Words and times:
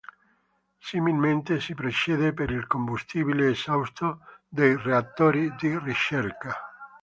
Similmente 0.79 1.59
si 1.61 1.75
procede 1.75 2.33
per 2.33 2.49
il 2.49 2.65
combustibile 2.65 3.51
esausto 3.51 4.21
dei 4.47 4.75
reattori 4.75 5.53
di 5.59 5.77
ricerca. 5.77 6.57